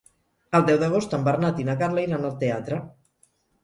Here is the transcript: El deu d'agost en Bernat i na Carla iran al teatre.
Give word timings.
El 0.59 0.65
deu 0.69 0.79
d'agost 0.85 1.15
en 1.19 1.29
Bernat 1.29 1.63
i 1.63 1.69
na 1.71 1.79
Carla 1.85 2.09
iran 2.09 2.29
al 2.35 2.37
teatre. 2.45 2.85